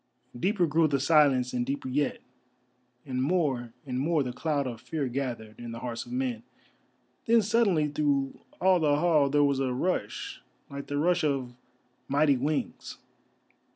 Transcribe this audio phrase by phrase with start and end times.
[0.35, 2.21] Deeper grew the silence and deeper yet,
[3.05, 6.41] and more and more the cloud of fear gathered in the hearts of men.
[7.27, 10.41] Then suddenly through all the hall there was a rush
[10.71, 11.53] like the rush of
[12.07, 12.97] mighty wings.